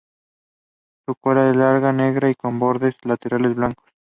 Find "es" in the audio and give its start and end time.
1.51-1.55